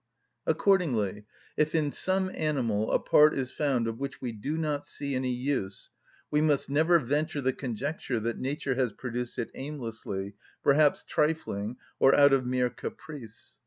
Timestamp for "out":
12.15-12.33